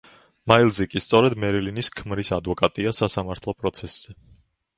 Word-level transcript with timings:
მაილზი 0.51 0.87
კი 0.93 1.01
სწორედ 1.07 1.35
მერილინის 1.43 1.89
ქმრის 1.99 2.33
ადვოკატია 2.39 2.95
სასამართლო 3.01 3.57
პროცესზე. 3.61 4.19